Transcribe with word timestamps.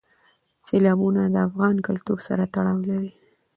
سیلابونه 0.67 1.21
د 1.33 1.35
افغان 1.47 1.75
کلتور 1.87 2.19
سره 2.27 2.43
تړاو 2.53 2.79
لري. 2.91 3.11